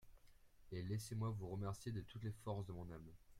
[0.71, 3.11] Et laissez-moi vous remercier de toutes les forces de mon âme…